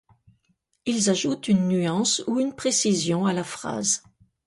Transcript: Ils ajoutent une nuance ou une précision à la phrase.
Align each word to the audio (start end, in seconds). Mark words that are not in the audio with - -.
Ils 0.87 1.11
ajoutent 1.11 1.47
une 1.47 1.67
nuance 1.67 2.23
ou 2.25 2.39
une 2.39 2.55
précision 2.55 3.27
à 3.27 3.33
la 3.33 3.43
phrase. 3.43 4.01